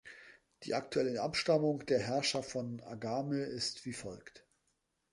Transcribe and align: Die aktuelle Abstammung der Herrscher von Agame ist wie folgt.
Die 0.63 0.73
aktuelle 0.73 1.21
Abstammung 1.21 1.85
der 1.85 1.99
Herrscher 1.99 2.41
von 2.41 2.81
Agame 2.81 3.43
ist 3.43 3.85
wie 3.85 3.93
folgt. 3.93 4.47